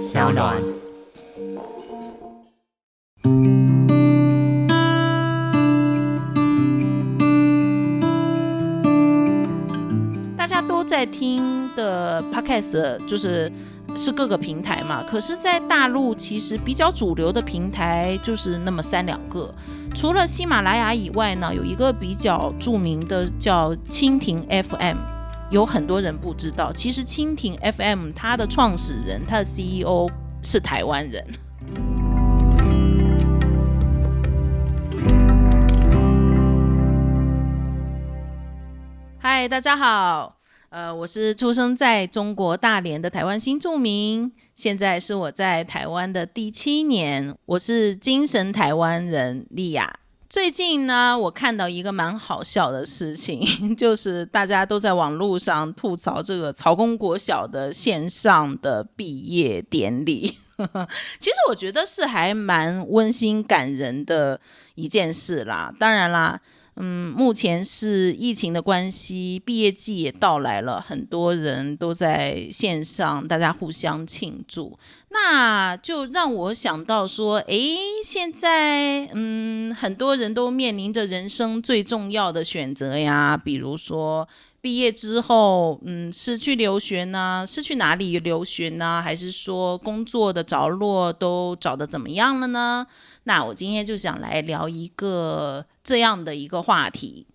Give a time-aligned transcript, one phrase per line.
[0.00, 0.56] 小暖。
[10.38, 13.52] 大家都在听的 podcast 就是
[13.94, 19.54] 是各个平台嘛，可是，在大陆其实比较主流的平台就是那么三两个，
[19.94, 24.96] 除了喜马拉雅以外呢，有一个比较著名的叫蜻蜓 FM，
[25.50, 30.08] 有很多人不知道，其实蜻蜓 FM 它的创始人，它的 CEO
[30.44, 31.26] 是台湾人。
[39.18, 40.36] 嗨，大家好。
[40.68, 49.99] 呃，我是出生在中国大连的台湾新住民，现在是我在台湾的第七年，我是精神台湾人莉亚。
[50.30, 53.44] 最近呢，我看到一个蛮好笑的事情，
[53.74, 60.38] 就是大家都在网络上吐槽这个曹公国小的线上的毕业典礼。
[61.18, 64.40] 其实我觉得是还蛮温馨感人的
[64.76, 65.74] 一件事啦。
[65.80, 66.40] 当然啦。
[66.76, 74.78] 嗯，目前是疫情的关系，毕业季也到来了，很多人都在线上，大家互相庆祝，
[75.10, 84.26] 那就让我想到说，诶，现在嗯，很多人都面临着人生最重要的选择呀，比如说。
[84.62, 87.46] 毕业之后，嗯，是去留学呢？
[87.48, 89.00] 是去哪里留学呢？
[89.02, 92.86] 还是说工作的着落都找的怎么样了呢？
[93.24, 97.26] 那我今天就想来聊一个这样的一个话题。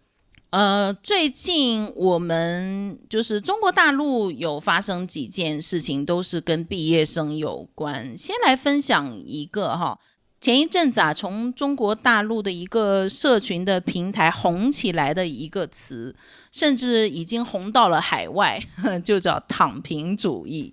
[0.51, 8.17] 呃，最近我们就是中国大陆有发生几件事情，都是跟毕业生有关。
[8.17, 9.99] 先来分享一个哈。
[10.41, 16.15] 前一阵子啊，从中国大陆的一个社群的平台红起来的一个词，
[16.51, 18.61] 甚至已经红到了海外，
[19.03, 20.71] 就叫“躺平主义”。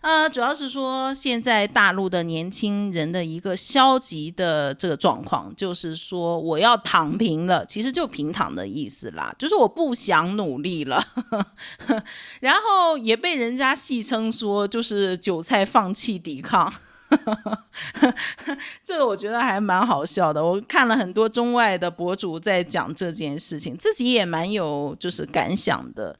[0.00, 11.04] 啊，主要是说现在大陆的年轻人的一个消极的这个状况，就是说我要躺平了，其实就平躺的意思啦，就是我不想努力了。
[12.40, 16.72] 然后也被人家戏称说，就是韭菜放弃抵抗。
[18.84, 20.44] 这个我觉得还蛮好笑的。
[20.44, 26.16] 我看了很多中外的博主在讲这件事情，自己也蛮有就是感想的。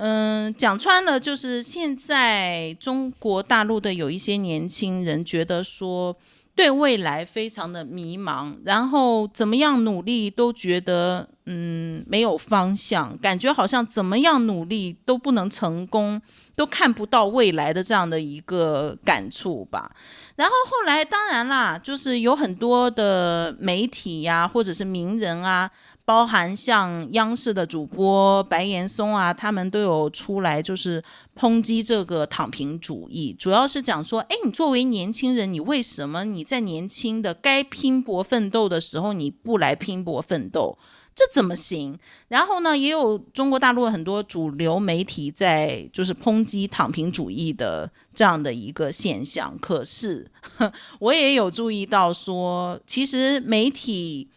[0.00, 6.16] 嗯，讲穿了就是现在中国大陆的有一些年轻人觉得说。
[6.52, 16.20] 对未来非常的迷茫，然后怎么样努力都觉得嗯没有方向，感觉好像怎么样努力都不能成功，
[16.54, 19.90] 都看不到未来的这样的一个感触吧。
[20.36, 25.70] 然后后来当然啦，就是有很多的媒体呀，或者是名人啊。
[26.10, 31.00] 包含像央视的主播白岩松啊，他们都有出来，就是
[31.38, 40.76] 抨击这个躺平主义，主要是讲说，哎，你作为年轻人，你为什么你在年轻的该拼搏奋斗的时候，你不来拼搏奋斗，
[41.14, 41.96] 这怎么行？
[42.26, 49.56] 然后呢，也有中国大陆很多主流媒体在就是抨击躺平主义的这样的一个现象。
[49.60, 50.28] 可是
[50.98, 54.28] 我也有注意到说，其实媒体。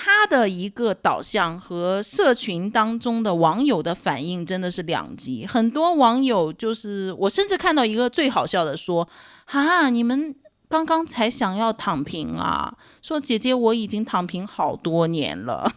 [0.00, 9.08] 他的一个导向和社群当中的网友的反应真的是两极，很多网友就是我甚至看到一个最好笑的说
[9.44, 10.36] ：“哈，你们
[10.68, 12.72] 刚刚才想要躺平啊？
[13.02, 15.72] 说姐姐我已经躺平好多年了。”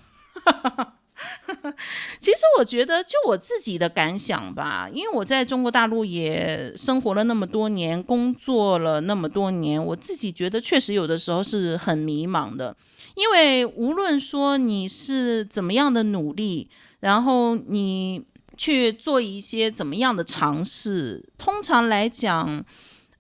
[2.20, 12.76] 其实我觉得就我自己的感想吧，因为我在中国大陆也生活了那么多年，工作了那么多年，我自己觉得确实有的时候是很迷茫的。
[13.16, 16.70] 因为无论说你是怎么样的努力，
[17.02, 18.24] 然后你
[18.56, 22.64] 去做一些怎么样的尝试，通常来讲，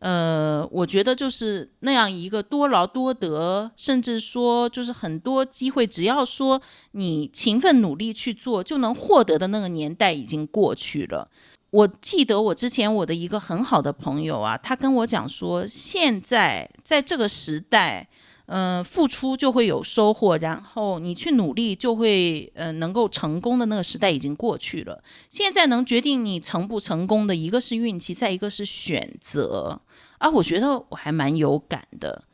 [0.02, 11.30] 呃，我觉得就是那样一个多劳多得，甚至说就是很多机会，只要说你勤奋努力去做，就能获得的那个年代已经过去了。
[11.70, 18.10] 我记得我之前我的一个很好的朋友啊，他跟我讲说，现在在这个时代。
[18.54, 25.02] 嗯，付出就会有收获，然后你去努力就会，呃，能够成功的那个时代已经过去了。
[25.30, 29.80] 现在能决定你成不成功的一个是运气，再一个是选择。
[30.18, 32.26] 啊，我觉得我还蛮有感的。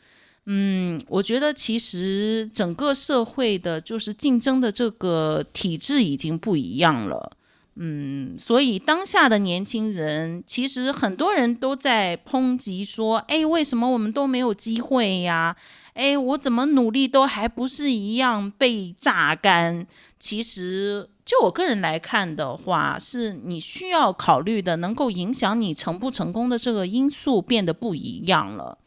[0.47, 7.37] 嗯，我觉得其实整个社会的就是竞争的这个体制已经不一样了。
[7.79, 15.55] 嗯，所以当下的年轻人其实很多人都在抨击说，哎，为什么我们都没有机会呀？
[15.93, 19.85] 哎，我怎么努力都还不是一样被榨干？
[20.19, 28.77] 其实就我个人来看的话，是你需要考虑的，能够影响你成不成功的这个因素变得不一样了。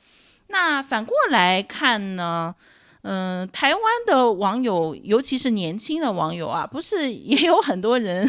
[0.49, 2.55] 那反过来看呢？
[3.03, 8.29] 嗯，台湾的网友，尤其是年轻的网友啊，不是也有很多人，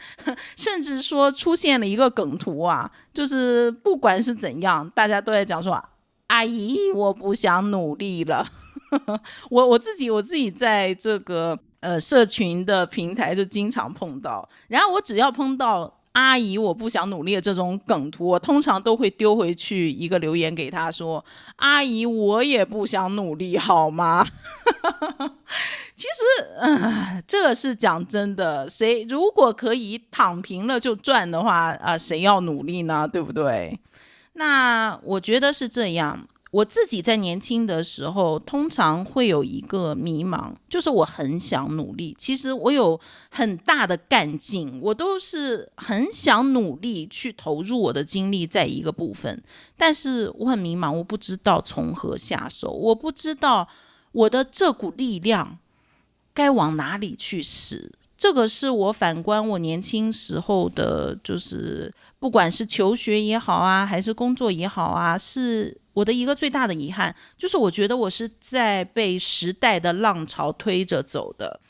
[0.56, 5.82] 甚至说出现了一个梗图啊，就是不管是怎样，大家都在讲说
[6.28, 8.46] ：“阿姨，我不想努力了。
[9.50, 15.99] ”我我自己我自己在这个呃社群的平台就经常碰到，然后我只要碰到。
[16.12, 21.24] 阿姨，我不想努力的这种梗图，我通常都会丢回去一个留言给他说
[21.56, 24.26] ：“阿姨，我也不想努力，好吗？”
[25.94, 33.06] 其实，嗯，这是讲真的，谁如果可以躺平了就赚的话，啊，谁要努力呢？
[33.06, 33.78] 对不对？
[34.32, 36.26] 那我觉得是这样。
[36.50, 42.16] 我自己在年轻的时候，通常会有一个迷茫，就是我很想努力。
[42.18, 42.98] 其实我有
[43.30, 49.40] 很大的干劲，我都是很想努力去投入我的精力在一个部分，
[49.76, 53.68] 但是我很迷茫，我不知道从何下手，我不知道
[54.10, 55.56] 我的这股力量
[56.34, 57.92] 该往哪里去使。
[58.18, 71.60] 这个是我反观我年轻时候的，就是不管是求学也好啊，还是工作也好啊，是我的一个最大的遗憾，就是我觉得我是在被时代的浪潮推着走的。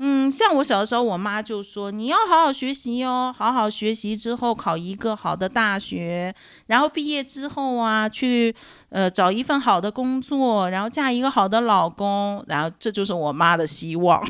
[0.00, 6.32] 嗯，像我小的时候，我妈就说你要好好学习哦，好好学习之后考一个好的大学，
[6.66, 8.54] 然后毕业之后啊，去
[8.90, 14.22] 呃找一份好的工作，然后嫁一个好的老公，然后这就是我妈的希望。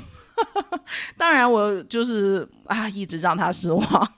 [1.16, 4.12] 当然，我就是啊，一直让他失望。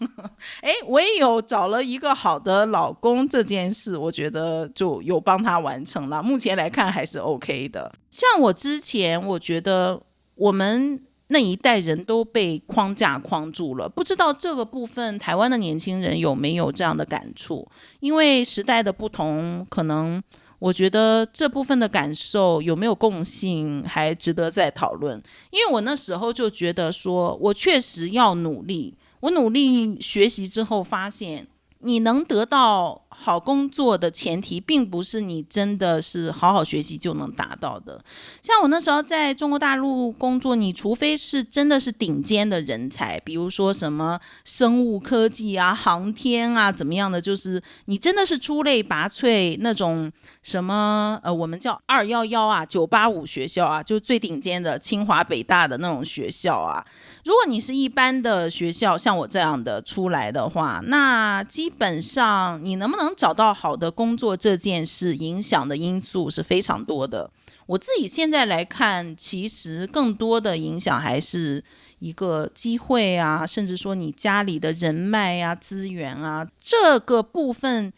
[0.61, 6.23] 哎，我也有找了一个好的老公，这件事我觉得就有帮他完成了。
[6.23, 7.93] 目前来看还是 OK 的。
[8.11, 10.01] 像我之前，我觉得
[10.35, 17.69] 我们那一代人都被框架框住了，不知道这个部分台湾的年轻人有没有这样的感触？
[18.01, 20.23] 因为时代的不同，可能。
[20.61, 25.21] 我觉得这部分的感受有没有共性，还值得再讨论。
[25.51, 31.49] 因为我那时候就觉得说，我确实要努力，我努力学习之后发现。
[31.83, 38.03] 你能得到好工作的前提，并不是你真的是好好学习就能达到的。
[38.41, 50.11] 像我那时候在中国大陆工作，你除非是真的是顶尖的人才，比如说什么生物科技啊、航天啊怎么样的，就是你真的是出类拔萃那种
[50.43, 56.85] 什么呃，我们叫二幺幺啊、九八五学校啊，就最顶尖的清华北大的那种学校啊。
[57.25, 67.31] 如果你是一般的学校，像我这样的出来的话，那基本上你能不能能找到好的工作这件事，影响的因素是非常多的。
[67.67, 71.63] 我自己现在来看，其实更多的影响还是
[71.99, 77.93] 一个机会啊，甚至说你家里的人脉啊、资源啊，这个部分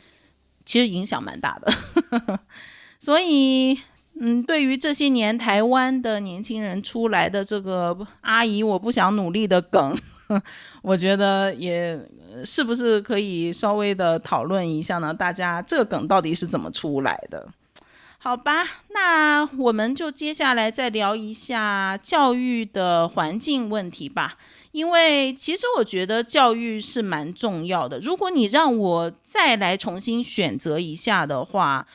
[0.65, 2.41] 其实影响蛮大的。
[3.01, 3.79] 所以。
[4.21, 9.99] 嗯，对于这些年台湾的年轻人出来的这个“阿姨，我不想努力”的梗，
[10.83, 11.99] 我觉得也
[12.45, 15.13] 是不是可以稍微的讨论一下呢？
[15.13, 17.49] 大家这个梗到底是怎么出来的？
[18.19, 24.37] 好吧，那我们就接下来再聊一下教育的环境问题吧。
[24.71, 27.99] 因为其实我觉得教育是蛮重要的。
[27.99, 31.87] 如果你让我再来重新选择一下的话。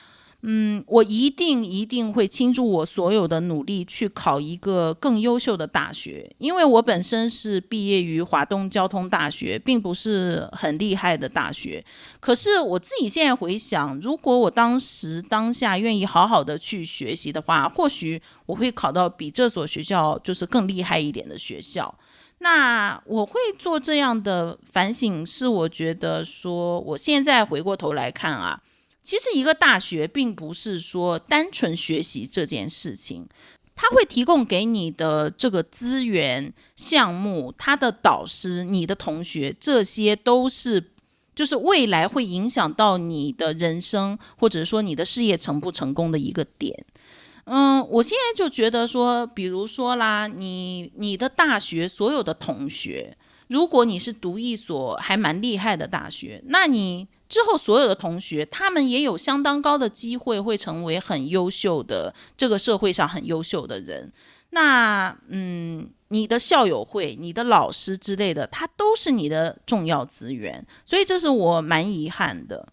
[0.44, 11.84] 嗯，我一定一定会倾注我所有的努力去考一个更优秀的大学，因为我本身是毕业于华东交通大学，并不是很厉害的大学。
[12.20, 21.94] 可是我自己现在回想，如果我当时当下愿意好好的去学习的话，或许我会考到比这所学校就是更厉害一点的学校。
[22.38, 28.62] 那我会做这样的反省，是我觉得说，我现在回过头来看啊。
[29.08, 33.26] 其实，一个大学并不是说单纯学习这件事情，
[33.74, 40.92] 它会提供给你的这个资源、项目、他的导师、你的同学，这些都是
[41.34, 46.86] 就是未来会影响到你的人生，或者说你的事业成不成功的一个点。
[47.46, 53.16] 嗯，我现在就觉得说，比如说啦，你你的大学所有的同学，
[53.48, 57.08] 如果你是读一所还蛮厉害的大学，那你。
[57.28, 64.12] 之后，所有的同学，他们也有相当高的机会会成为很优秀的这个社会上很优秀的人。
[64.52, 70.66] 那，嗯，你的校友会、你的老师之类的，他都是你的重要资源。
[70.86, 72.70] 所以，这是我蛮遗憾的。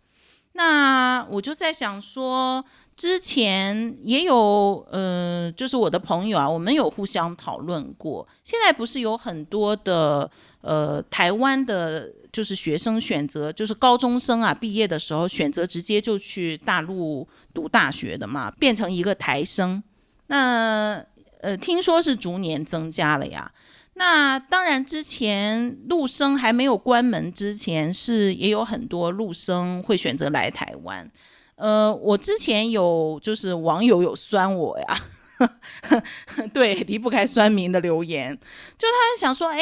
[0.53, 8.25] 那我就在想说，之前也有呃，就是我的朋友啊，我们有互相讨论过。
[8.45, 10.31] 现在不是有很多的
[10.65, 19.83] 呃，台湾的，就是学生选择，就是高中生啊，毕业的时候选择直接就去大陆读大学的嘛，变成一个台生。
[20.29, 21.05] 那
[21.43, 23.53] 呃，听说是逐年增加了呀。
[23.97, 31.09] 那当然，之前陆生还没有关门之前，是也有很多陆生会选择来台湾。
[31.57, 35.05] 呃，我之前有就是网友有酸我呀。
[36.55, 38.39] 对，离不开酸民的留言，
[38.79, 39.61] 就他想说，哎，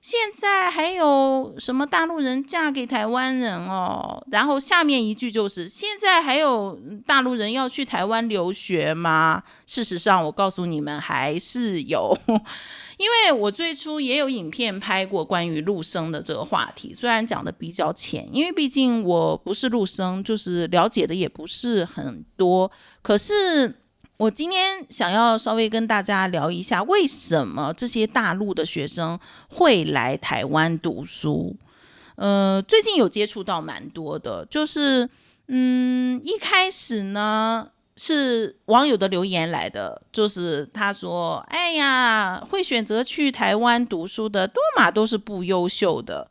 [0.00, 4.24] 现在还有什么大陆人嫁给台湾人哦？
[4.30, 9.42] 然后下面一句就是，现在还有大陆人要去台湾留学吗？
[9.66, 12.16] 事实上，我告诉你们，还是有，
[12.96, 22.70] 因为我最初也有影片拍过关于陆生的这个话题，虽然讲的比较浅，因为毕竟我不是陆生，就是了解的也不是很多，
[23.02, 23.79] 可是。
[24.20, 31.56] 我今天想要稍微跟大家聊一下，为什么这些大陆的学生会来台湾读书？
[32.16, 35.08] 呃，最近有接触到蛮多的，就是，
[35.48, 46.30] 嗯，一开始呢是网友的留言来的，就是他说：“哎呀，会选择去台湾读书的多嘛都是不优秀的。”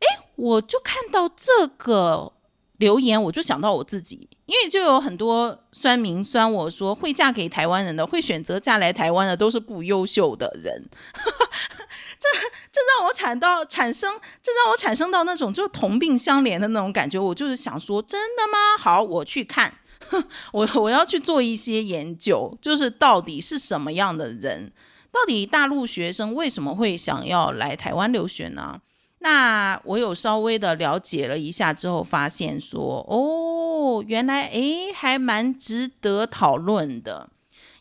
[0.00, 2.32] 哎，我就看到这个。
[2.80, 10.88] 留言我就想到我自己，因为就有很多酸民酸我说会嫁给台湾人的，会选择嫁来台湾的都是不优秀的人，
[12.18, 12.28] 这
[12.72, 17.18] 这让我产到产生，这让我产生到那种就同病相怜的那种感觉。
[17.18, 18.58] 我就是想说，真的吗？
[18.78, 19.74] 好，我去看，
[20.52, 24.72] 我我要去做一些研究，就是到底是什么样的人，
[25.12, 28.80] 到底大陆学生为什么会想要来台湾留学呢？
[29.22, 37.28] 那我有稍微的了解了一下之后，发现说，哦，原来诶还蛮值得讨论的。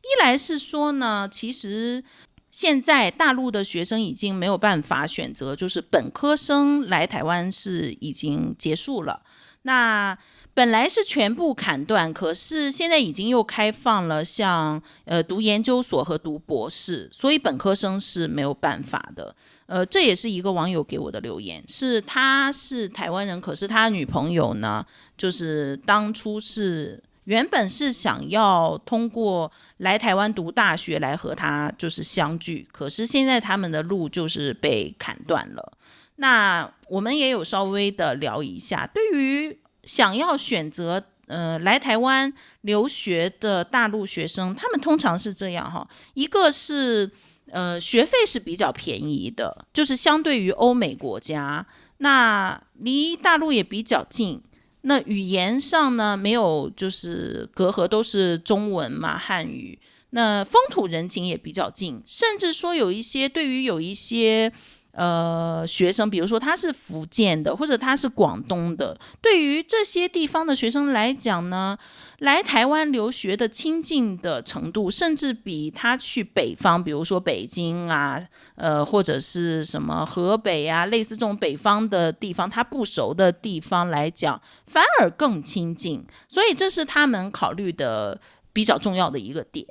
[0.01, 2.03] 一来是说呢，其实
[2.51, 9.21] 现在大陆的学生已经没有办法选择，就是本科生来台湾是已经结束了。
[9.61, 10.17] 那
[10.53, 19.35] 本来是全部砍断，可是现在已经又开放了，像呃读研究所和读博士，所以本科生是没有办法的。
[19.69, 24.83] 呃，这也是一个网友给我的留言，是他是台湾人，可是他女朋友呢，
[25.15, 35.77] 就是当初是原本是想要通过来台湾读大学来和他就是相聚，可是现在他们的路就是被砍断了。
[36.15, 47.11] 那我们也有稍微的聊一下，对于想要选择呃来台湾留学的大陆学生，他们通常是这样哈，一个是。
[47.51, 51.65] 呃，学费是比较便宜的，就是相对于欧美国家，
[51.97, 54.41] 那离大陆也比较近。
[54.81, 59.77] 那语言上呢，没有就是隔阂，都是中文嘛，汉语。
[60.11, 64.51] 那风土人情也比较近，甚至说有一些对于有一些。
[64.91, 71.77] 呃，学生，比如说他是福建的，或者他是广东的，对于这些地方的学生来讲呢，
[72.17, 78.19] 来台湾留学的亲近的程度，甚至比他去北方，比如说北京啊，
[78.55, 88.19] 呃，或者是什么河北啊，类似这种北方的地方，他不熟的地方来讲，反而更亲近，所以这是他们考虑的
[88.51, 89.65] 比较重要的一个点。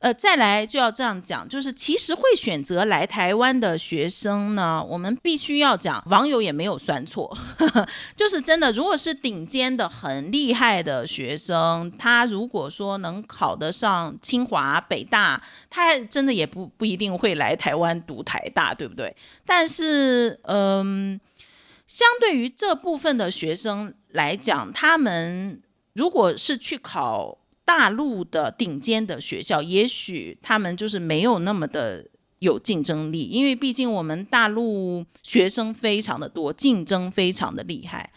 [0.00, 7.36] 呃，再来就要这样讲，就是其实会选择来台湾的学生呢，我们必须要讲，网友也没有算错，
[8.16, 19.14] 就是真的，如果是顶尖的、很厉害的学生，他如果说能考得上清华、北大，他真的也不不一定会来台湾读台大，对不对？
[19.44, 21.20] 但是，嗯，
[21.86, 25.60] 相对于这部分的学生来讲，他们
[25.92, 27.36] 如果是去考。
[27.72, 32.04] 大陆的顶尖的学校，也许他们就是没有那么的
[32.40, 38.10] 有竞争力，因为毕竟我们大陆学生非常的多，竞争非常的厉害。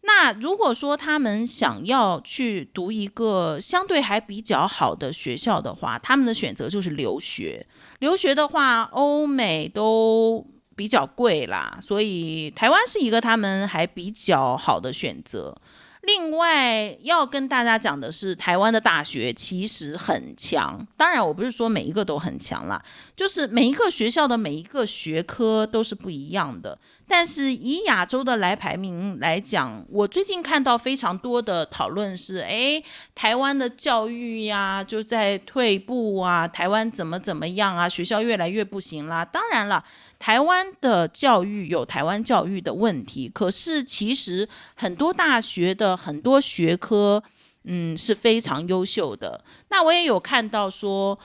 [0.00, 7.66] 那如果说他们想要去读一个相对还比较好的学校的话，他们的选择就是留学。
[7.98, 10.42] 留学的话，欧美都
[10.74, 15.54] 比较贵啦，所以台湾是一个他们还比较好的选择。
[16.02, 20.86] 另外要跟大家讲的是，台湾的大学其实很强。
[20.96, 22.82] 当然，我不是说每一个都很强啦，
[23.14, 26.78] 就是每一个学校的每一个学科都是不一样的。
[27.10, 32.80] 但是以亚洲的来排名来讲，我最近看到非常多的讨论是：哎，
[33.16, 39.24] 台湾的教育呀就在退步啊，台湾怎么怎么样啊，学校越来越不行啦。
[39.24, 39.84] 当然了，
[40.20, 47.20] 台湾的教育有台湾教育的问题，可是其实很多大学的很多学科，
[47.64, 49.42] 嗯，是非常优秀的。
[49.70, 51.18] 那我也有看到说，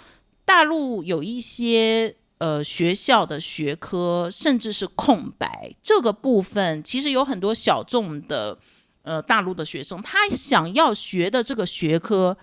[0.44, 2.16] 大陆有一些。
[2.38, 8.58] 呃，学校的学科甚至是空白，这个部分其实有很多小众的
[9.04, 12.38] 呃大陆的学生，他想要学的这个学科，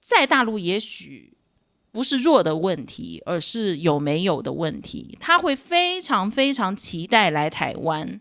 [0.00, 1.36] 在大陆也许
[1.92, 8.20] 不是弱的问题，而是有没有的问题，他会非常非常期待来台湾。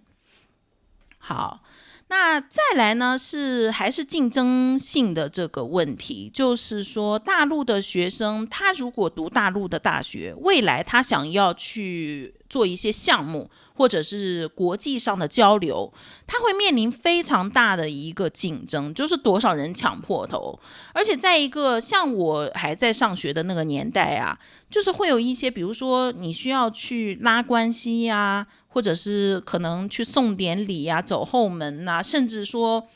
[1.17, 1.63] 好。
[2.09, 3.17] 那再来呢？
[3.17, 13.49] 是还是竞争性的这个问题，就是说，大陆的学生他如果读大陆的大学，未来他想要去做一些项目。
[13.79, 15.93] 或者是国际上的交流，
[16.31, 20.59] 他会面临非常大的一个竞争，就是多少人抢破头。
[20.93, 24.37] 而且在一个像我还在上学的那个年代啊，
[24.69, 32.87] 就是会有一些，比如说你需要去拉关系呀，或者是可能去送点礼呀、走后门呐，甚至说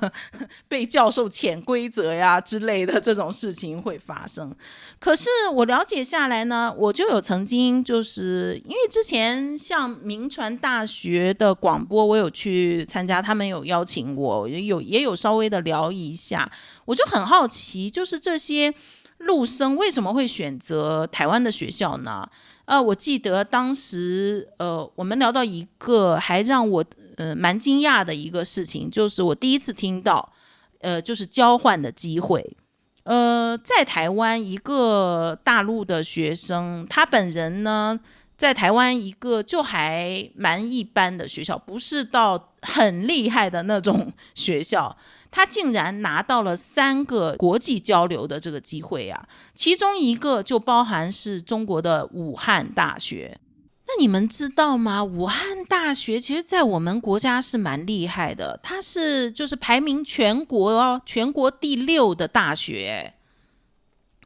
[0.66, 4.54] 被教授潜规则呀之类的这种事情会发生。
[4.98, 9.90] 可是我了解下来呢，我就有曾经就是因为之前像。
[10.02, 16.50] 名传大学的广播，我有去去参加，他们有邀请我，有也有稍微的聊一下，
[16.84, 18.72] 我就很好奇，就是这些
[19.18, 22.28] 陆生为什么会选择台湾的学校呢？
[22.66, 26.84] 呃，我记得当时，呃，我们聊到一个还让我
[27.16, 30.32] 呃蛮惊讶的一个事情，就是我第一次听到，
[30.80, 32.56] 呃，就是交换的机会，
[33.02, 37.98] 呃，在台湾一个大陆的学生，他本人呢。
[38.40, 44.96] 在台湾一个就还蛮一般的学校，不是到很厉害的那种 学校，
[45.30, 49.28] 他竟然拿到了三个国际交流的这个机会啊！
[49.54, 53.38] 其中一个就包含是中国的武汉大学。
[53.86, 55.04] 那你们知道吗？
[55.04, 63.12] 武汉大学其实在我们国家是蛮厉害的，它是就是排名全国哦，全国第六的大学。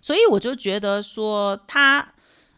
[0.01, 2.13] 所以我就觉得说，他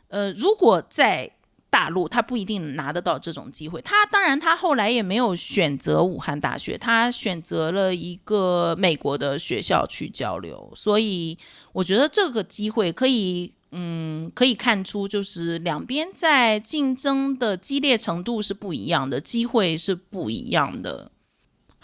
[0.09, 1.31] 呃，如果在
[1.77, 11.37] 大陆他不一定拿得到这种机会，他当然他后来也没有选择武汉大学，他选择了一个美国的学校去交流，所以
[11.73, 21.11] 我觉得这个机会可以，嗯，可以看出就是两边在竞争的激烈程度是不一样的，机会是不一样的。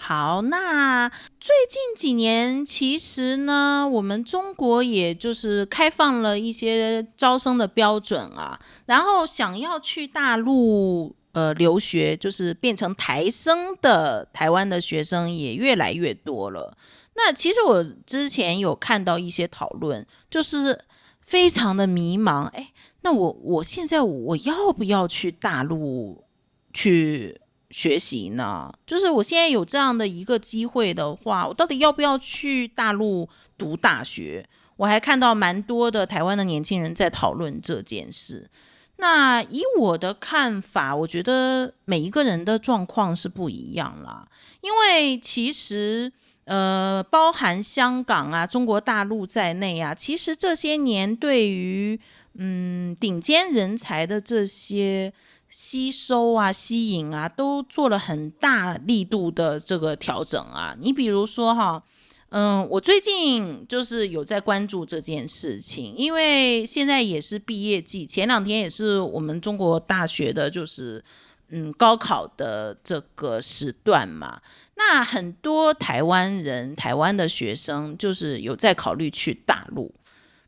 [0.04, 16.76] 好，那最近几年其实呢，我们中国也就是开放了一些招生的标准啊，然后想要去大陆呃留学，就是变成台生的台湾的学生也越来越多了。
[17.14, 20.84] 那其实我之前有看到一些讨论，就是
[21.20, 26.24] 非常的迷茫，哎，那我我现在我要不要去大陆
[26.72, 27.38] 去？
[27.72, 34.46] 学习呢，就是我现在有这样的一个机会的话，我到底要不要去大陆读大学？
[34.76, 38.50] 我还看到蛮多的台湾的年轻人在讨论这件事。
[38.96, 44.28] 那以我的看法，我觉得每一个人的状况是不一样啦。
[44.60, 46.12] 因为其实
[46.44, 51.98] 呃，包含香港啊、中国大陆在内啊，其实这些年对于
[52.34, 55.10] 嗯顶尖人才的这些。
[55.52, 60.74] 吸收啊，吸引啊，都做了很大力度的这个调整啊。
[60.80, 61.82] 你比如说哈，
[62.30, 71.04] 嗯，我最近就是有在关注这件事情，因为现在也是毕业季，前两天也是我们中国大学的，就是
[71.50, 74.40] 嗯高考的这个时段嘛。
[74.76, 79.94] 那很多台湾人、台湾的学生就是有在考虑去大陆，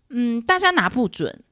[0.08, 1.44] 嗯，大家拿不准。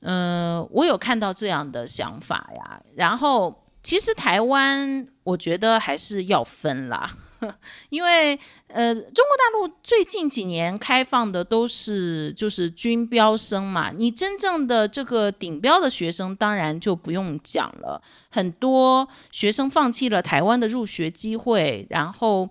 [0.00, 2.80] 嗯，我有看到这样的想法呀。
[2.94, 7.10] 然后，其实台湾我觉得还是要分啦，
[7.90, 13.90] 因为呃，中国大陆最近几年开放的都是就是军标生嘛。
[13.90, 18.02] 你真正的这个顶标的学生，当然就不用讲了。
[18.30, 22.48] 很多学生放弃了台湾的入学机会，然后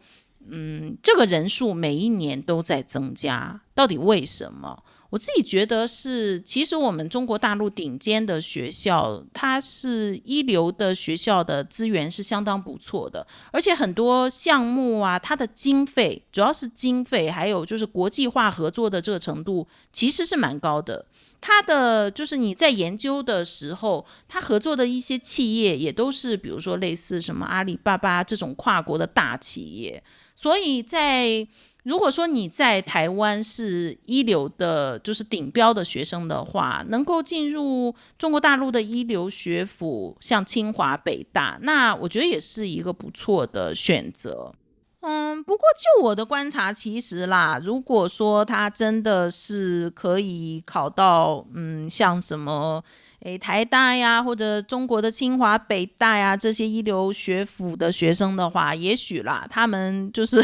[0.50, 3.62] 嗯，这个人数每一年都在增加。
[3.76, 4.84] 到底为什么？
[5.10, 21.06] 我自己觉得是，其实我们中国大陆顶尖的学校，它是一流的学校的资源是相当不错的，而且很多项目啊，它的经费主要是经费，还有就是国际化合作的这个程度，其实是蛮高的。
[21.39, 30.04] 它的就是你在研究的时候，它合作的一些企业也都是，比如说类似什么阿里巴巴这种跨国的大企业，
[30.36, 31.48] 所以在。
[31.88, 44.54] 如果说你在台湾是一流的，就是顶标的学生的话，能够进入中国大陆的一流学府，像清华、北大，那我觉得也是一个不错的选择。
[45.00, 52.84] 嗯，不过就我的观察，其实啦，如果说他真的是可以考到，嗯，像什么。
[53.28, 60.42] 诶，台大呀，或者中国的清华、北大呀，这些一流学府的学生的话，也许啦，他们就是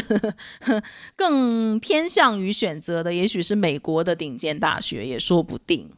[1.16, 5.90] 更偏向于选择的，也许是美国的顶尖大学，也说不定。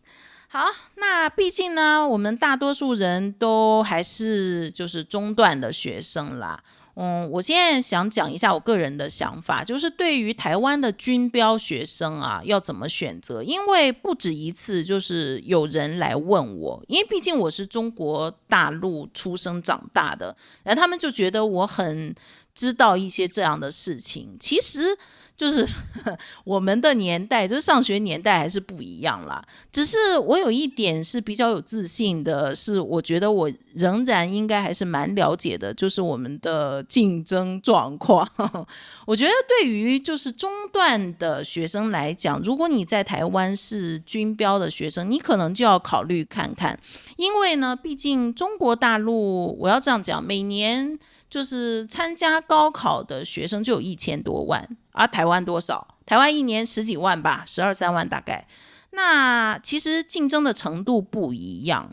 [0.46, 6.62] 好，那毕竟呢，我们大多数人都还是就是中段的学生啦。
[6.96, 13.42] 嗯，我现在想讲一下我个人的想法，就是对于台湾的军标学生啊，要怎么选择？
[13.42, 22.14] 因为不止一次，就是有人来问我，因为毕竟我是中国大陆出生长大的，然后他们就觉得我很
[22.54, 24.37] 知道一些这样的事情。
[24.40, 24.98] 其实。
[25.37, 25.68] 就是
[26.44, 29.44] 我们的年代，就是上学年代还是不一样啦。
[29.70, 38.27] 只是我有一点是比较有自信的，是我觉得我仍然应该还是蛮了解的，就是我们的竞争状况。
[39.07, 46.79] 我觉得对于就是中段的学生来讲，如果你在台湾是军标的学生，你可能就要考虑看看，
[47.16, 50.99] 因为呢，毕竟中国大陆，我要这样讲，每年。
[51.29, 55.97] 就是参加高考的学生就有一千多万，而台湾多少？
[56.07, 58.47] 台湾一年十几万吧，十二三万大概。
[58.93, 61.93] 那其实竞争的程度不一样。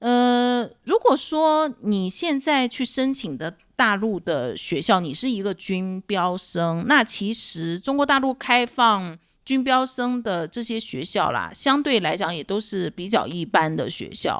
[0.00, 14.38] 呃，如果说你现在去申请的大陆的学校，你是一个军标生，那其实中国大陆开放军标生的这些学校啦，相对来讲也都是比较一般的学校。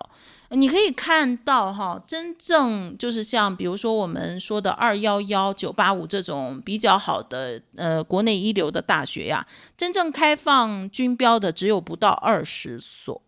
[0.57, 9.45] 你可以看到哈，真正就是像比如说我们说的二幺幺、九八五这种比较好的呃国内一流的大学呀，
[9.77, 13.21] 真正开放军标的只有不到二十所。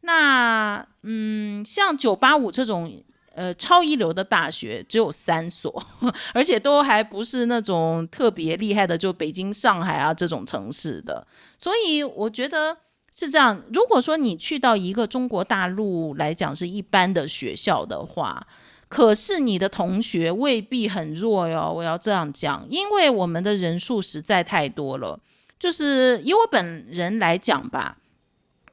[0.00, 3.02] 那嗯，像九八五这种
[3.34, 5.82] 呃超一流的大学只有三所，
[6.34, 11.26] 而且都还不是那种特别厉害的，就北京、上海啊这种城市的。
[11.58, 12.78] 所以我觉得。
[13.14, 18.44] 是这样，如果说你去到一个中国大陆来讲是一般的学校的话，
[18.88, 21.72] 可是你的同学未必很弱哟。
[21.72, 25.18] 我要这样讲，因为我们的人数实在太多了。
[25.56, 27.96] 就是以我本人来讲吧，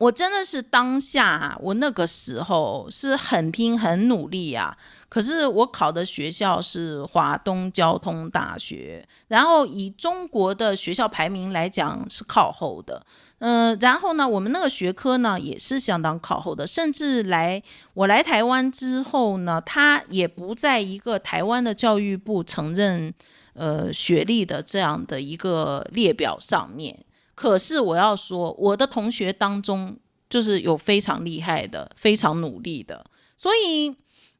[0.02, 4.76] 我真的是当下我那个时候是很拼很努力啊。
[5.08, 13.06] 可是我考的学校是华东交通大学，然后以中国的学校排名来讲是靠后的。
[13.38, 17.62] 嗯，然后呢，我们那个学科呢也是相当靠后的，甚至来
[17.94, 23.14] 我来台湾之后呢，它也不在一个台湾的教育部承认
[23.54, 26.98] 呃学历的这样的一个列表上面。
[27.42, 29.98] 可是我要说，我的同学当中
[30.30, 33.96] 就是有非常厉害的、非常努力的，所以。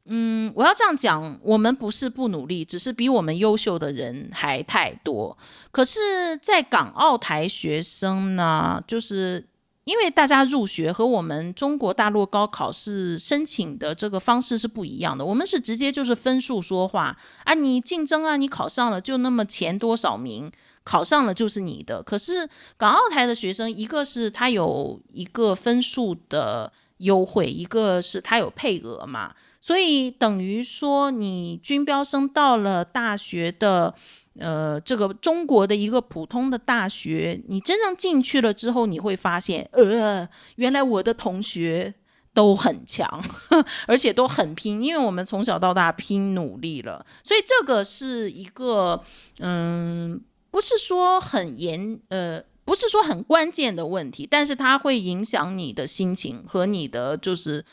[0.06, 5.38] 嗯，我要这样讲，我们不是不努力，只是比我们优秀的人还太多。
[5.70, 9.46] 可是，在港澳台学生呢，就是
[9.84, 15.24] 因为大家入学和我们中国大陆高考是申请的这个方式是不一样的。
[15.24, 20.50] 我们是直接就是分数说话啊，你竞争啊，你考上了就那么前多少名，
[20.84, 22.02] 考上了就是你的。
[22.02, 29.34] 可是港澳台的学生，一个是他有一个分数的优惠，一个是他有配额嘛。
[29.60, 33.94] 所以等于说，你军标生到了大学的，
[34.40, 41.94] 呃，这个中国的一个普通的大学，你真正进去了之后，你会发现，呃，原来我的同学
[42.34, 43.22] 都很强，
[43.86, 47.06] 而且都很拼，因为我们从小到大拼努力了。
[47.22, 49.00] 所以这个是一个，
[49.38, 50.20] 嗯，
[50.52, 57.64] 不是说很严，呃，不是说很关键的问题，但是它会影响你的心情和你的就是。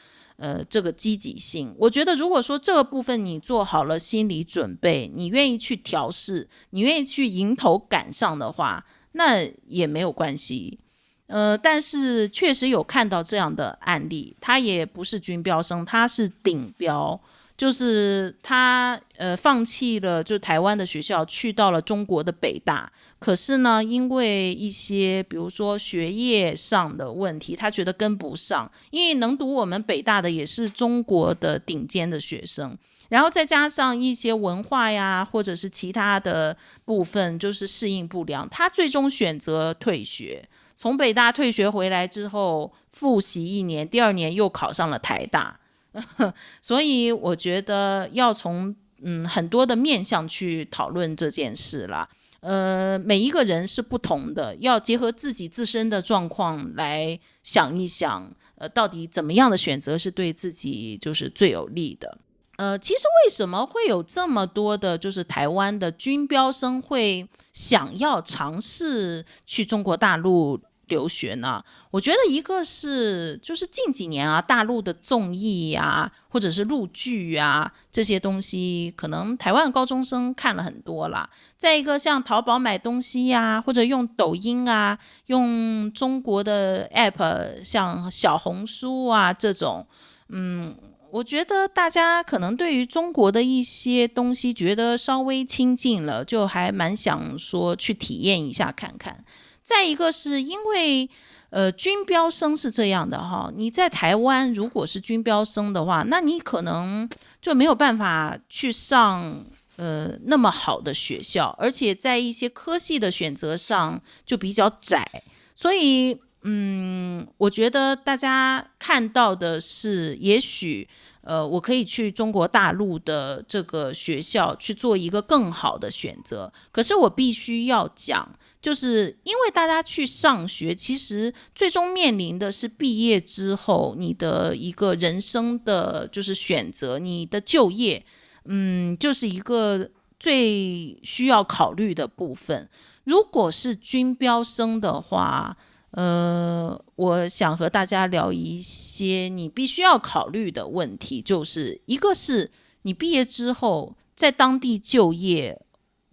[0.41, 10.79] 呃，这个积极性，我觉得如果说这个部分你做好了心理准备，你愿意去调试，你愿意去迎头赶上的话，那也没有关系。
[11.27, 17.19] 呃，但是确实有看到这样的案例，他也不是军标生，他是顶标，
[17.59, 22.89] 就是他呃放弃了就台湾的学校，去到了中国的北大。
[23.19, 28.71] 可是呢，因为一些比如说学业上的问题，他觉得跟不上。
[28.91, 32.77] 因为能读我们北大的也是中国的顶尖的学生，
[33.09, 40.47] 然后再加上一些文化呀，或者是其他的部分，就是适应不良，他最终选择退学。
[40.75, 45.59] 从北大退学回来之后，复习一年，第二年又考上了台大。
[46.61, 52.07] 所以我觉得要从嗯很多的面向去讨论这件事啦。
[52.41, 62.17] 呃，每一个人是不同的，要结合自己自身的状况来想一想，呃，到底怎么样的选择是对自己就是最有利的。
[62.55, 70.59] 呃，其实为什么会有这么多的，就是台湾的军标生会想要尝试去中国大陆？
[70.89, 71.63] 留学呢？
[71.91, 81.29] 我觉得一个是就是近几年啊，大陆的综艺呀，或者是陆剧啊这些东西，可能台湾高中生看了很多了。
[81.57, 89.85] 再一个，像淘宝买东西呀，或者用抖音啊，用中国的 app，像小红书啊这种，
[90.29, 90.75] 嗯，
[91.11, 99.25] 我觉得大家可能对于中国的一些东西觉得稍微亲近了，就还蛮想说去体验一下看看。
[99.69, 101.07] 再一个是因为，
[101.51, 107.07] 呃，军标生是这样的哈，你在台湾如果是军标生的话，那你可能
[107.39, 115.05] 就没有办法去上呃那么好的学校，而且在一些科系的选择上就比较窄，
[115.53, 120.87] 所以嗯，我觉得大家看到的是，也许
[121.21, 128.37] 呃，我可以去中国大陆的这个学校去做一个更好的选择，可是我必须要讲。
[128.61, 138.05] 就是因为大家去上学，其实最终面临的是毕业之后你的一个人生的就是选择，你的就业，
[138.45, 142.69] 嗯，就是一个最需要考虑的部分。
[143.05, 145.55] 如果是军标生的话，
[145.91, 155.61] 呃，我想和大家聊一些你必须要考虑的问题，就是一个是你毕业之后在当地就业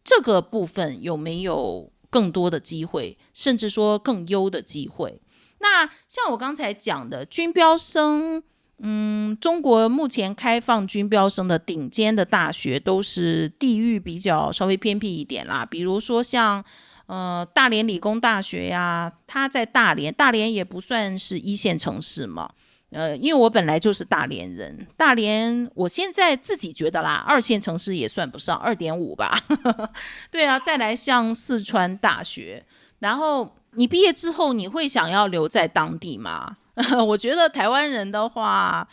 [0.02, 1.92] 这个部分有没有？
[2.08, 5.20] 更多的机会，甚至说更优的机会。
[5.58, 8.42] 那像我刚才讲的军标生，
[8.78, 16.64] 嗯，中国目前开放军标生的顶尖的大学都是地域比较稍微偏僻一点啦，比如说像
[17.06, 22.50] 呃大连理工大学呀，它在大连，大连也不算是一线城市嘛。
[22.90, 29.42] 呃，因为我本来就是大连人，大连我现在自己觉得啦，二线城市也算不上，二点五吧。
[30.30, 32.64] 对啊，再来像四川大学，
[33.00, 36.56] 然后你毕业之后，你会想要留在当地吗？
[37.08, 38.86] 我觉得台湾人的话。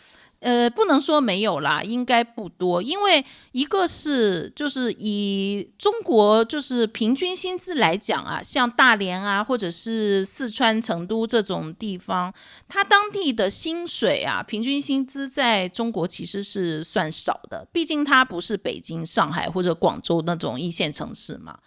[0.43, 12.33] 呃，不能说没有啦，应该不多，因为一个是就是以中国就是平均薪资来讲啊，像大连啊，或者是四川成都这种地方，
[12.67, 21.57] 它当地的薪水啊，平均薪资在中国其实是算少的，毕竟它不是北京、上海或者广州那种一线城市嘛。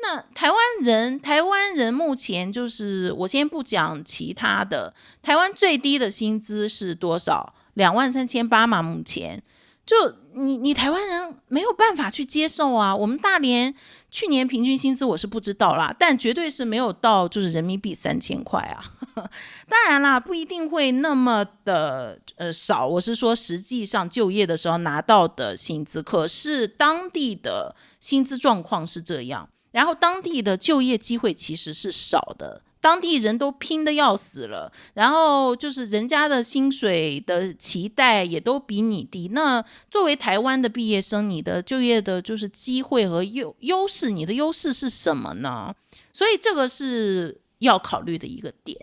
[0.00, 4.92] 那台湾人，台湾人目前就是我先不讲其他的，
[5.22, 7.54] 台湾最低的薪资是多少？
[7.74, 9.42] 两万三千八嘛，目前
[9.86, 9.94] 就
[10.34, 12.94] 你你台湾人没有办法去接受啊。
[12.94, 13.74] 我们大连
[14.10, 18.82] 去年平均薪资我是不知道啦，但绝对是没有到就是人民币三千块啊。
[19.68, 22.86] 当然啦，不一定会那么的呃少。
[22.86, 32.62] 我是说实际上就业的时候拿到的薪资，可是当地的薪资状况是这样，然后当地的就业机会其实是少的。
[32.84, 39.28] 当地人都拼的要死了，然后就是人家的薪水的期待也都比你低。
[39.28, 45.74] 那作为台湾的毕业生，你的就业的就是机会和优优势，你的优势是什么呢？
[46.12, 48.78] 所以这个是要考虑的一个点。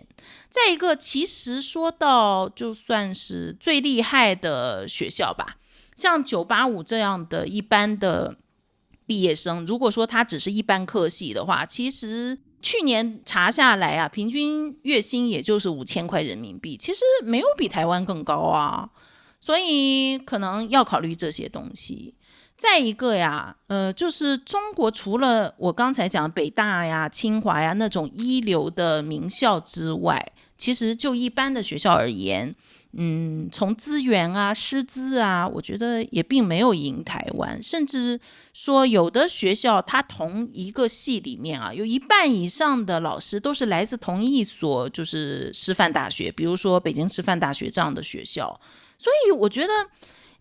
[0.50, 5.58] 再一个，其实说到就算是最厉害的学校吧，
[5.94, 8.36] 像九八五这样的一般的
[9.06, 12.40] 毕业生，如果说他只是一般科系的话，其实。
[12.62, 18.88] 去年查下来啊，平均月薪也就是五千块人民币，其实没有比台湾更高啊，
[19.40, 22.14] 所以可能要考虑这些东西。
[22.56, 32.54] 再一个呀，呃，就是中国除了我刚才讲北大呀、清华呀那种一流的名校之外，其实就一般的学校而言。
[32.94, 37.62] 嗯，从资源啊、师资啊，我觉得也并没有赢台湾。
[37.62, 38.20] 甚至
[38.52, 48.60] 说，有的学校它同一个系里面啊，有一半以上的老师都是来自同一所，就是师范大学，比如说北京师范大学这样的学校。
[48.98, 49.72] 所以我觉得，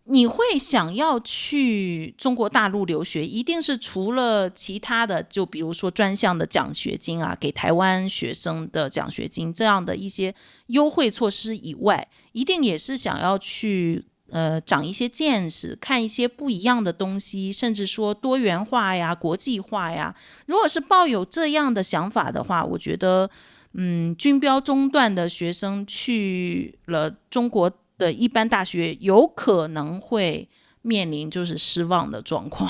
[0.05, 10.33] 你会想要去中国大陆留学，一定是除了其他的，就比如说专项的奖学金啊，给台湾学生的奖学金这样的一些
[10.67, 20.13] 优惠措施以外，一定也是想要去呃长一些见识，看一些不一样的东西，甚至说多元化呀、国际化呀。
[20.47, 23.29] 如果是抱有这样的想法的话，我觉得，
[23.75, 27.71] 嗯，军标中段的学生去了中国。
[28.01, 30.49] 的一般大学有可能会
[30.81, 32.67] 面临就是失望的状况，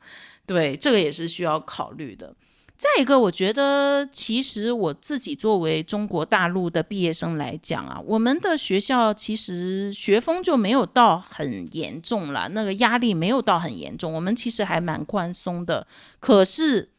[0.44, 2.36] 对，这个也是需要考虑的。
[2.76, 15.86] 再一个，我觉得其实我自己作为中国大陆的毕业生来讲啊，我们的学校其实学风就没有到很严重了，那个压力没有到很严重，我们其实还蛮宽松的。
[16.20, 16.90] 可是。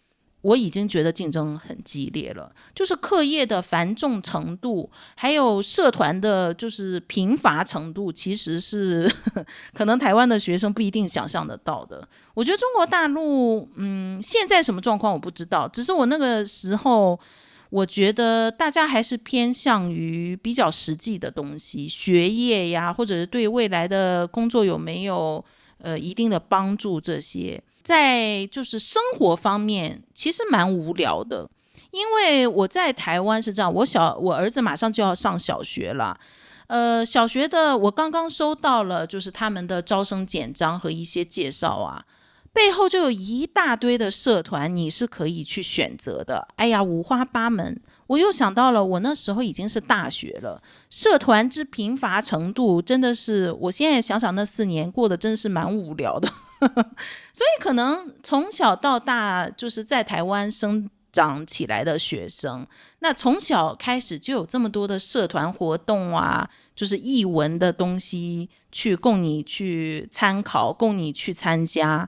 [0.47, 9.11] 我已经觉得竞争很激烈了，就是课业的繁重程度，还有社团的，就是贫乏程度，其实是
[9.75, 12.07] 可能台湾的学生不一定想象得到的。
[12.33, 17.19] 我觉得中国大陆，嗯，现在什么状况我不知道，只是我那个时候，
[17.69, 25.43] 我觉得大家还是偏向于比较实际的东西，学业呀，或者是对未来的工作有没有
[25.79, 27.61] 呃一定的帮助这些。
[27.87, 31.49] 在就是生活方面，其实蛮无聊的，
[31.91, 36.19] 因为我在台湾是这样，我小我儿子马上就要上小学了，
[36.67, 42.03] 呃，小学的我刚刚收到了，就是他们的招生简章和一些介绍啊，
[42.51, 47.79] 背后就有一大堆的社团，你是可以去选择的，哎呀，五花八门。
[48.07, 56.29] 我又想到了，我那时候已经是大学了，社团之贫乏程度真的是，我现在想想那四年过得真是蛮无聊的，
[57.33, 62.65] 所以可能从小到大就是在台湾生长起来的学生，
[62.99, 72.07] 那从小开始就有这么多的社团活动啊，就是译文的东西去供你去参考，供你去参加。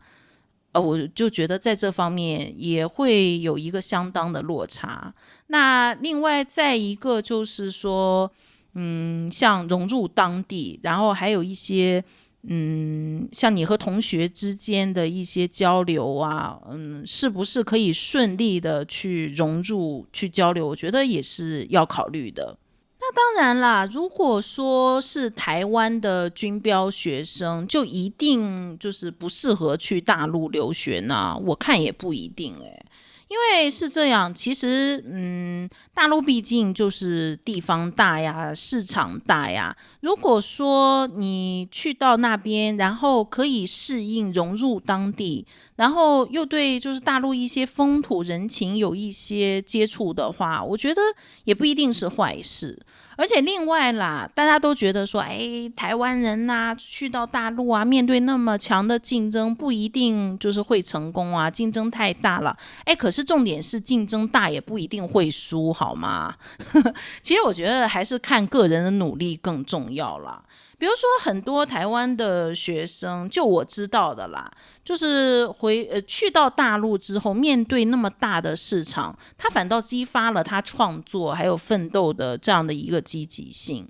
[0.71, 5.11] 呃，我就觉得在这方面也会有一个相当的落差。
[5.47, 8.31] 那另外再一个就是说，
[8.75, 12.03] 嗯，像融入当地，然后还有一些，
[12.43, 20.67] 嗯，像你和同学之间的一些交流啊，嗯，是不是可以顺利的去融入去交流？
[20.67, 22.57] 我觉得也是要考虑的。
[23.01, 31.35] 那当然啦，如果说是台湾的军标学生，就一定就是不适合去大陆留学呢？
[31.45, 32.85] 我看也不一定诶。
[33.29, 39.75] 因为是这样，其实，嗯，大陆毕竟就是地方大呀，市场大呀。
[40.01, 50.99] 如果说你去到那边，然后可以适应融入当地，然后又对就是大陆一些风土人情有一些接触的话，我觉得
[51.43, 52.79] 也不一定是坏事。
[53.19, 62.55] 而且另外啦，大家都觉得说，哎，台湾人呐，去到大陆啊，面对那么强的竞争，不一定就是会成功啊，竞争太大了。
[62.85, 66.33] 哎，可是重点是竞争大也不一定会输，好吗？
[67.21, 70.41] 其实我觉得还是看个人的努力更重要啦。
[70.79, 74.49] 比如说，很多台湾的学生，就我知道的啦，
[74.83, 83.85] 就是回呃去到大陆之后，面对那么大的市场，他反倒激发了他创作还有奋斗的这样的一个积极性。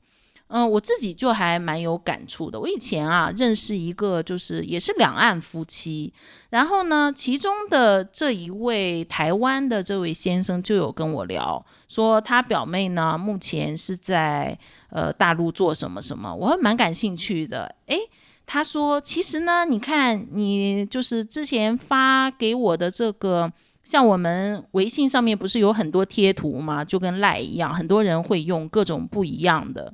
[0.49, 2.59] 嗯，我自己就还蛮有感触的。
[2.59, 6.13] 我以前啊认识一个，就是也是两岸夫妻，
[6.49, 14.57] 然后呢，其中的这一位台湾的这位先生就有跟我聊，说他表妹呢目前是在。
[14.91, 17.75] 呃，大陆做什么什么，我还蛮感兴趣的。
[17.85, 17.99] 诶，
[18.47, 26.83] 他说，其实呢，你看，你就是之前发给我的这个，像我们微信上面不是有很多贴图吗？
[26.83, 29.93] 就跟赖一样，很多人会用各种不一样的。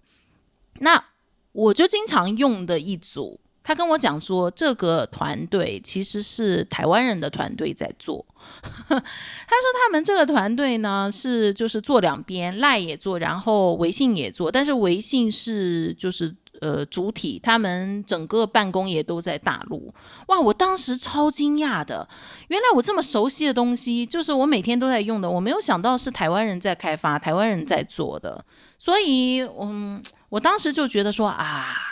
[0.80, 1.04] 那
[1.52, 3.40] 我就经常用的一组。
[3.68, 8.24] 他跟我讲说，这个团队其实是台湾人的团队在做。
[8.88, 19.94] 他说他们这个团队呢是就是做两边，赖也做，然后微信也做，但是微信是就是呃主体，他们整个办公也都在大陆。
[20.28, 22.08] 哇，我当时超惊讶的，
[22.48, 28.44] 原来我这么熟悉的东西，就是我每天都在用的，我没有想到是台湾人在开发，台湾人在做的。
[28.78, 31.92] 所以，嗯，我当时就觉得说啊。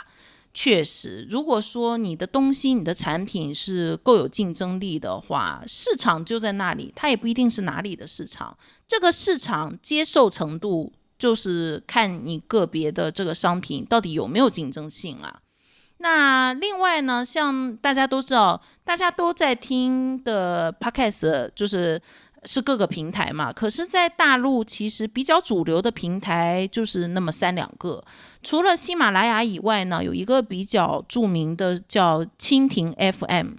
[0.56, 8.56] 确实，如果说你的东西、你的产品是够有竞争力的话，市场就在那里，它也不一定是哪里的市场。
[8.86, 15.40] 这个市场接受程度，就是看你个别的这个商品到底有没有竞争性啊。
[15.98, 21.98] 那另外呢，像大家都知道，大家都在听的 podcast，就是
[22.42, 28.04] 是各个平台嘛，可是，在大陆其实比较主流的平台就是那么三两个，
[28.42, 33.52] 除了喜马拉雅以外呢，有一个比较著名的叫蜻蜓 FM，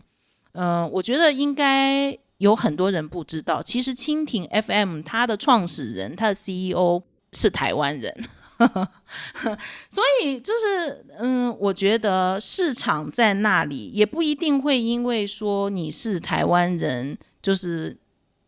[0.52, 7.02] 嗯，我觉得应该有很多人不知道，其实蜻蜓 FM 它的创始人，它的 CEO
[7.36, 8.12] 是台湾人，
[9.90, 17.98] 所以就是，嗯，我觉得市场在那里，也不一定会因为说你是台湾人，就是。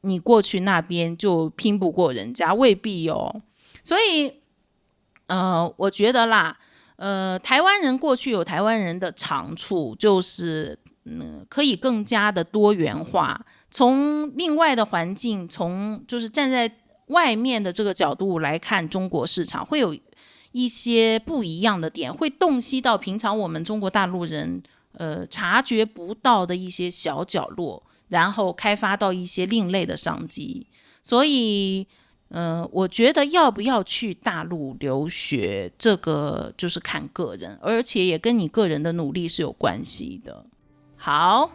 [0.02, 3.42] 你过去那边就拼不过人家，未必哦。
[3.84, 4.32] 所以，
[5.26, 6.58] 呃，我觉得啦，
[6.96, 13.44] 呃，台湾人过去有台湾人的长处，就是嗯，可以更加的多元化。
[13.70, 16.72] 从另外的环境，从就是站在
[17.08, 19.96] 外面的这个角度来看中国市场，会有
[20.52, 24.62] 一些不一样的点，会洞悉到平常我们中国大陆人
[24.94, 27.84] 呃察觉不到的一些小角落。
[28.10, 30.66] 然后开发到一些另类的商机，
[31.04, 31.86] 所以，
[32.30, 40.46] 嗯，我觉得要不要去大陆留学，这个就是看个人，而且也跟你个人的努力是有关系的。
[40.96, 41.52] 好，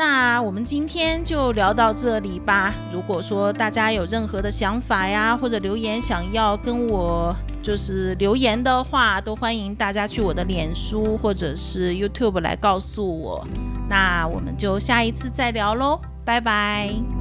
[0.00, 2.72] 那我们今天就聊到这里吧。
[2.90, 13.46] 如果说大家有任何的想法呀，或者留言想要跟我就是留言的话，都欢迎大家去我的脸书或者是 YouTube 来告诉我。
[13.90, 17.19] 那我们就下一次再聊喽，拜拜。